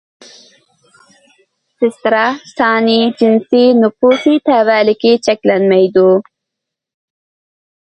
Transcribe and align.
سېسترا: 1.83 2.21
سانى، 2.53 2.97
جىنسى، 3.21 3.61
نوپۇس 3.83 4.27
تەۋەلىكى 4.51 5.15
چەكلەنمەيدۇ. 5.29 6.09